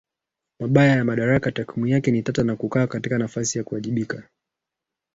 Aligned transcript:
mabaya 0.59 0.91
ya 0.95 1.03
madaraka 1.03 1.51
Takwimu 1.51 1.87
yake 1.87 2.11
ni 2.11 2.23
tata 2.23 2.43
na 2.43 2.55
kukaa 2.55 2.87
katika 2.87 3.17
nafasi 3.17 3.57
ya 3.57 3.63
kuwajibika 3.63 4.15
na 4.17 4.29